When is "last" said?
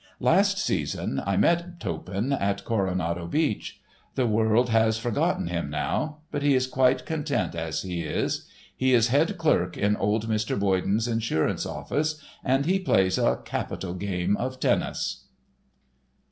0.19-0.57